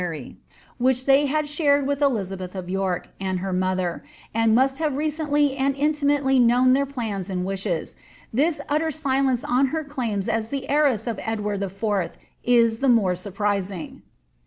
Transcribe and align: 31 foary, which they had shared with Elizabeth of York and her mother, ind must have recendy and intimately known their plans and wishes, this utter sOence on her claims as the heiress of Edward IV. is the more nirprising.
31 0.01 0.09
foary, 0.15 0.37
which 0.79 1.05
they 1.05 1.27
had 1.27 1.47
shared 1.47 1.85
with 1.85 2.01
Elizabeth 2.01 2.55
of 2.55 2.67
York 2.71 3.09
and 3.19 3.37
her 3.37 3.53
mother, 3.53 4.03
ind 4.33 4.55
must 4.55 4.79
have 4.79 4.93
recendy 4.97 5.55
and 5.59 5.75
intimately 5.75 6.39
known 6.39 6.73
their 6.73 6.87
plans 6.87 7.29
and 7.29 7.45
wishes, 7.45 7.95
this 8.33 8.59
utter 8.67 8.89
sOence 8.89 9.43
on 9.47 9.67
her 9.67 9.83
claims 9.83 10.27
as 10.27 10.49
the 10.49 10.67
heiress 10.71 11.05
of 11.05 11.19
Edward 11.21 11.61
IV. 11.61 12.13
is 12.43 12.79
the 12.79 12.89
more 12.89 13.13
nirprising. 13.13 14.01